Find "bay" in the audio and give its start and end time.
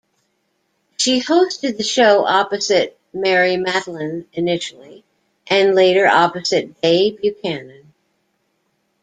6.81-7.11